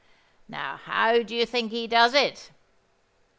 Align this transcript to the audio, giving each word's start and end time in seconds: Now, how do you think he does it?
Now, 0.47 0.77
how 0.77 1.21
do 1.21 1.35
you 1.35 1.45
think 1.45 1.69
he 1.69 1.85
does 1.85 2.15
it? 2.15 2.49